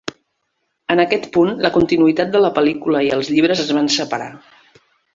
[0.93, 4.35] En aquest punt la continuïtat de la pel·lícula i els llibres es van separar.